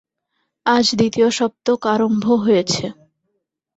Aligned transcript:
আজ 0.65 0.85
দ্বিতীয় 0.95 1.29
সপ্তক 1.31 1.79
আরম্ভ 1.93 2.25
হয়েছে। 2.43 2.85